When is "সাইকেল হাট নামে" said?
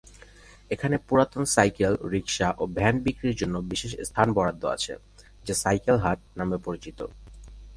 5.63-6.57